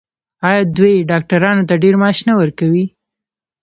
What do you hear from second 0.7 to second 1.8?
دوی ډاکټرانو ته